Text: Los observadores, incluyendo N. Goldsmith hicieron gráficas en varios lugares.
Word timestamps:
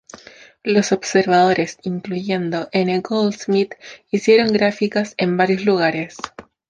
Los 0.63 0.93
observadores, 0.93 1.77
incluyendo 1.83 2.69
N. 2.71 3.01
Goldsmith 3.01 3.75
hicieron 4.09 4.47
gráficas 4.51 5.13
en 5.17 5.37
varios 5.37 5.63
lugares. 5.63 6.17